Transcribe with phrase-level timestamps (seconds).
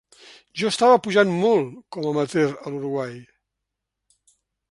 [0.61, 3.13] Jo estava pujant molt com amateur a l’Uruguai.